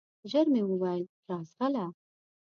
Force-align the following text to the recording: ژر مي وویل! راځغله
ژر 0.29 0.45
مي 0.53 0.61
وویل! 0.65 1.03
راځغله 1.29 1.85